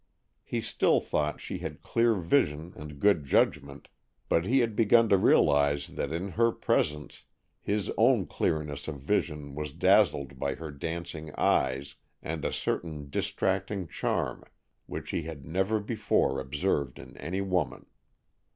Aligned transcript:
He 0.43 0.61
still 0.61 0.99
thought 0.99 1.39
she 1.39 1.59
had 1.59 1.83
clear 1.83 2.15
vision 2.15 2.73
and 2.75 2.99
good 2.99 3.23
judgment, 3.23 3.87
but 4.29 4.45
he 4.45 4.61
had 4.61 4.75
begun 4.75 5.09
to 5.09 5.15
realize 5.19 5.89
that 5.89 6.11
in 6.11 6.29
her 6.29 6.51
presence 6.51 7.25
his 7.61 7.91
own 7.99 8.25
clearness 8.25 8.87
of 8.87 8.99
vision 8.99 9.53
was 9.53 9.73
dazzled 9.73 10.39
by 10.39 10.55
her 10.55 10.71
dancing 10.71 11.31
eyes 11.35 11.97
and 12.23 12.43
a 12.43 12.51
certain 12.51 13.11
distracting 13.11 13.87
charm 13.87 14.43
which 14.87 15.11
he 15.11 15.21
had 15.21 15.45
never 15.45 15.79
before 15.79 16.39
observed 16.39 16.97
in 16.97 17.15
any 17.17 17.41
woman. 17.41 17.85